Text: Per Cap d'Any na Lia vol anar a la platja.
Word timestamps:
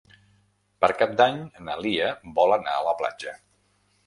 Per 0.83 0.87
Cap 1.01 1.13
d'Any 1.19 1.37
na 1.67 1.75
Lia 1.83 2.09
vol 2.41 2.55
anar 2.57 2.75
a 2.81 2.85
la 2.89 2.97
platja. 3.05 3.37